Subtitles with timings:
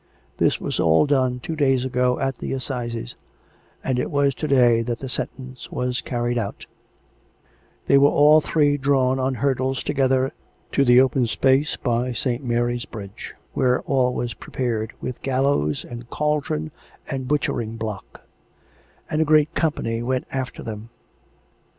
[0.37, 3.15] This was all done two days ago at the Assizes;
[3.83, 6.65] and it was to day that the sentence was carried out,"
[7.85, 10.33] They were all three drawn on hurdles together
[10.71, 12.43] to the open space by St.
[12.43, 16.71] Mary's Bridge, where all was prepared, with gallows and cauldron
[17.07, 18.25] and butchering block;
[19.07, 20.89] and a great company went after them.